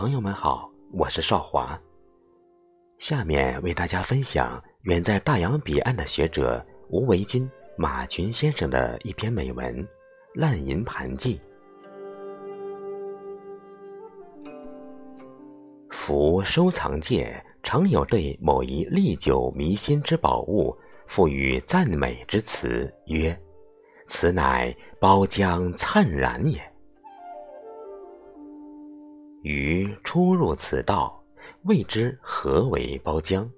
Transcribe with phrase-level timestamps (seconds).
[0.00, 1.78] 朋友们好，我是少华。
[2.96, 9.76] 下面为大家分享远在大洋彼岸的学者吴维军、马群先生的一篇美文
[10.32, 11.38] 《烂银盘记》。
[15.90, 20.74] 夫收藏界常有对某一历久弥新之宝物，
[21.08, 23.38] 赋予赞美之词，曰
[24.08, 26.58] ：“此乃包浆灿然也。”
[29.42, 31.22] 余初入此道，
[31.62, 33.48] 未知何为包浆，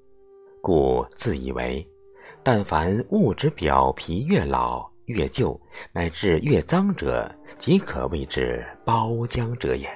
[0.61, 1.85] 故自以为，
[2.43, 5.61] 但凡物之表皮越老越旧，
[5.93, 7.29] 乃至越脏者，
[7.59, 9.89] 即可谓之包浆者也。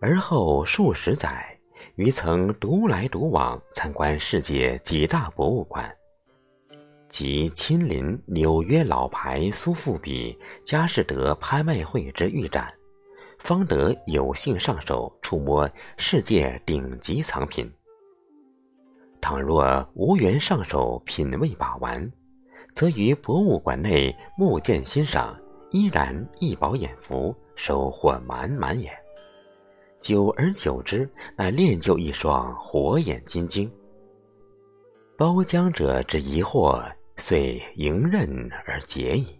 [0.00, 1.56] 而后数十载，
[1.94, 5.88] 余曾独来独往参观世界几大博物馆，
[7.06, 12.66] 即亲临纽约老牌苏富比佳士得拍卖会之预展。
[13.40, 17.70] 方得有幸上手触摸世界顶级藏品。
[19.20, 22.10] 倘若无缘上手品味把玩，
[22.74, 25.36] 则于博物馆内目见欣赏，
[25.70, 28.90] 依然一饱眼福，收获满满也。
[29.98, 33.70] 久而久之，乃练就一双火眼金睛。
[35.16, 36.82] 包浆者之疑惑，
[37.16, 39.39] 遂迎刃而解矣。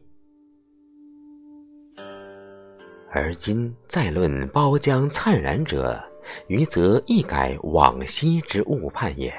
[3.12, 6.00] 而今再论包浆灿然者，
[6.46, 9.34] 余则一改往昔之误判也。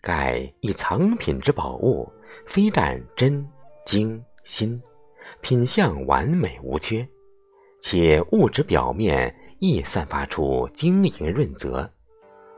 [0.00, 2.10] 盖一藏品之宝物，
[2.46, 3.46] 非但真、
[3.84, 4.80] 精、新，
[5.42, 7.06] 品相完美无缺，
[7.80, 11.90] 且物质表面亦散发出晶莹润泽，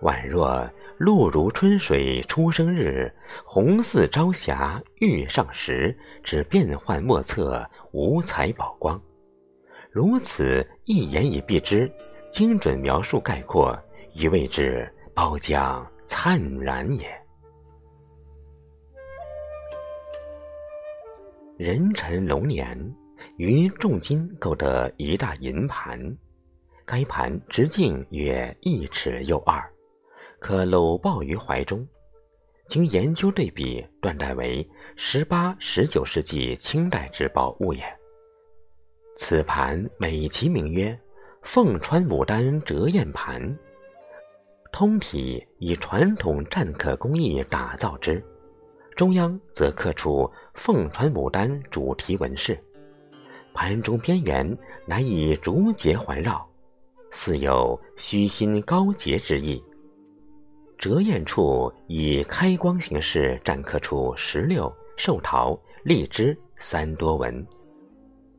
[0.03, 3.13] 宛若露如春水初生日，
[3.45, 9.01] 红似朝霞欲上时之变幻莫测五彩宝光。
[9.93, 11.91] 如此一言以蔽之，
[12.31, 13.77] 精准描述概括，
[14.13, 17.11] 以谓之包浆灿然也。
[21.59, 22.79] 壬辰龙年，
[23.37, 26.01] 于重金购得一大银盘，
[26.85, 29.61] 该盘直径约一尺又二，
[30.39, 31.87] 可搂抱于怀中。
[32.69, 38.00] 经研究对比，断代为十八、十九世纪清代之宝物也。
[39.17, 40.99] 此盘美其名曰
[41.43, 43.59] “凤穿牡丹折燕盘”，
[44.73, 48.23] 通体以传统篆刻工艺打造之，
[48.97, 52.59] 中央则刻出凤穿牡丹主题纹饰，
[53.53, 54.57] 盘中边缘
[54.87, 56.49] 乃以竹节环绕，
[57.11, 59.63] 似有虚心高洁之意。
[60.79, 67.47] 折燕处以开光形式展刻出石榴、寿桃、荔枝三多纹。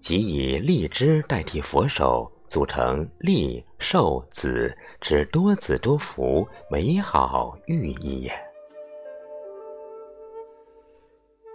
[0.02, 8.34] 即以荔枝代替佛手，组成荔寿子之多子多福、美好寓意也。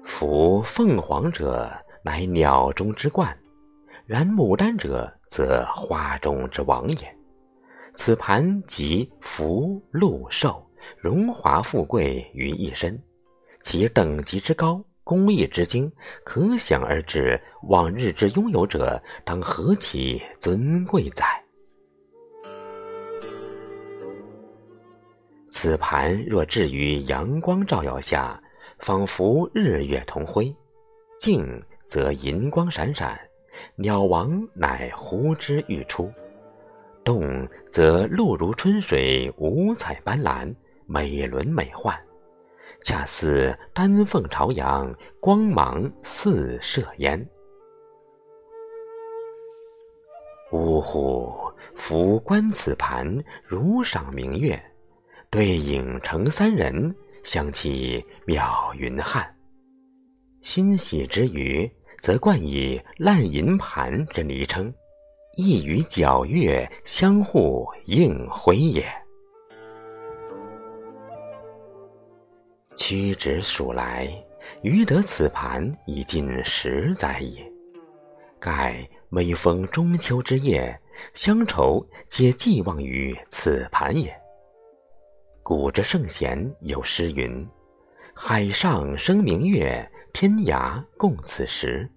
[0.04, 1.68] 夫凤凰者，
[2.04, 3.28] 乃鸟中之冠；
[4.06, 7.16] 然牡丹者，则花中之王也。
[7.96, 10.64] 此盘集福禄寿、
[10.96, 12.96] 荣华富贵于一身，
[13.60, 14.80] 其等级之高。
[15.06, 15.88] 工艺之精，
[16.24, 21.24] 可想而知，往日之拥有者当何其尊贵哉！
[25.48, 28.42] 此盘若置于阳光照耀下，
[28.80, 30.52] 仿佛日月同辉；
[31.20, 33.16] 静则银光闪闪，
[33.76, 36.10] 鸟王乃呼之欲出；
[37.04, 40.52] 动则露如春水，五彩斑斓，
[40.84, 41.96] 美轮美奂。
[42.86, 47.18] 恰似丹凤朝阳，光芒四射焉。
[50.52, 51.34] 呜呼！
[51.74, 53.04] 夫观此盘，
[53.44, 54.62] 如赏明月，
[55.30, 59.34] 对影成三人，相期渺云汉。
[60.40, 61.68] 欣喜之余，
[62.00, 64.72] 则冠以烂银盘之昵称，
[65.36, 68.86] 亦与皎月相互映辉也。
[72.76, 74.08] 屈指数来，
[74.62, 77.50] 余得此盘已近十载也。
[78.38, 80.78] 盖每逢中秋之夜，
[81.14, 84.14] 乡愁皆寄望于此盘也。
[85.42, 87.48] 古之圣贤有诗云
[88.14, 91.88] ：“海上生明月，天涯共此时。”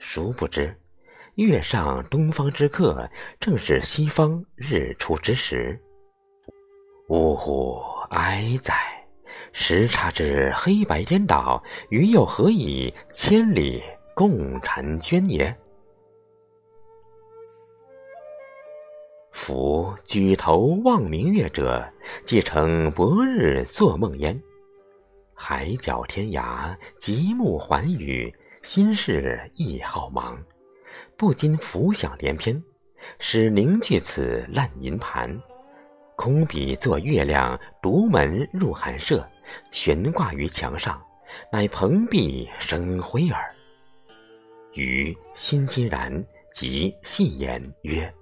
[0.00, 0.74] 殊不知，
[1.34, 3.08] 月上东方之客，
[3.38, 5.78] 正是西方日出之时。
[7.08, 8.74] 呜呼，哀哉！
[9.60, 11.60] 时差之黑白颠倒，
[11.90, 13.82] 余又何以千里
[14.14, 15.54] 共婵娟也？
[19.32, 21.84] 夫举头望明月者，
[22.24, 24.40] 即成薄日做梦焉。
[25.34, 28.32] 海角天涯，极目寰宇，
[28.62, 30.38] 心事亦浩茫，
[31.16, 32.62] 不禁浮想联翩，
[33.18, 35.36] 使凝聚此烂银盘。
[36.14, 39.28] 空笔作月亮，独门入寒舍，
[39.70, 41.02] 悬挂于墙上，
[41.52, 43.54] 乃蓬荜生辉耳。
[44.74, 48.12] 于心欣然，即戏言曰。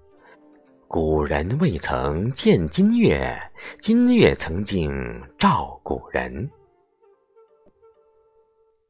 [0.89, 3.37] 古人未曾见今月，
[3.81, 4.91] 今月曾经
[5.37, 6.49] 照古人。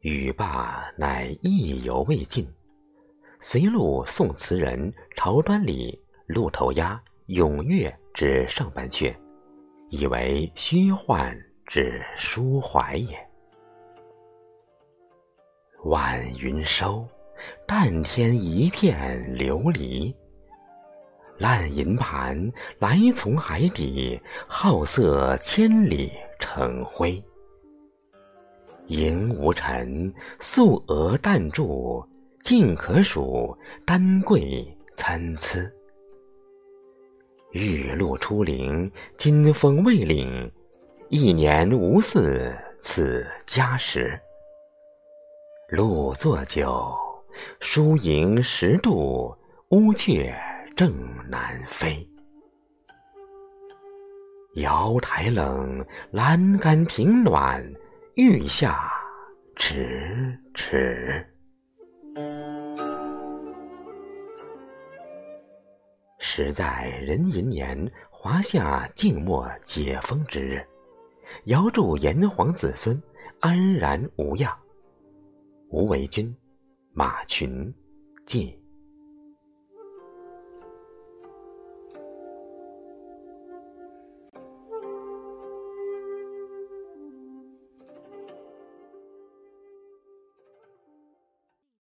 [0.00, 2.47] 语罢，乃意犹未尽。
[3.41, 9.15] 随录宋词人朝端里鹿头鸭咏月之上半阙，
[9.88, 11.35] 以为虚幻
[11.67, 13.19] 指抒怀也。
[15.85, 17.07] 晚云收，
[17.67, 20.15] 淡天一片琉璃。
[21.39, 27.23] 烂银盘来从海底，好色千里成灰。
[28.87, 32.03] 萤无尘，素娥淡柱，
[32.43, 34.65] 尽可数丹桂
[34.97, 35.61] 参差。
[37.51, 40.51] 玉露初临，金风未领，
[41.08, 44.20] 一年无似此佳时。
[45.69, 46.94] 露作酒，
[47.61, 49.37] 疏萤十度，
[49.70, 50.35] 乌鹊。
[50.76, 50.93] 正
[51.31, 52.06] 南飞，
[54.56, 57.64] 瑶台冷，栏杆平暖，
[58.17, 58.93] 玉下
[59.56, 61.26] 迟迟。
[66.19, 70.62] 时在壬寅年华夏静默解封之日，
[71.44, 73.00] 遥祝炎黄子孙
[73.40, 74.56] 安然无恙。
[75.69, 76.34] 吴为君，
[76.93, 77.73] 马群，
[78.25, 78.58] 记。